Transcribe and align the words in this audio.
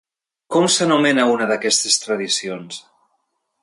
Com 0.55 0.65
s'anomena 0.75 1.27
una 1.35 1.49
d'aquestes 1.53 2.01
tradicions? 2.07 2.85